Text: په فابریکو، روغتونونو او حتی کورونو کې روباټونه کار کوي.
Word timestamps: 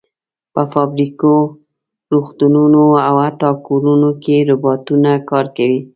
په 0.53 0.61
فابریکو، 0.73 1.33
روغتونونو 2.13 2.83
او 3.07 3.15
حتی 3.25 3.49
کورونو 3.67 4.09
کې 4.23 4.35
روباټونه 4.49 5.11
کار 5.29 5.45
کوي. 5.57 5.81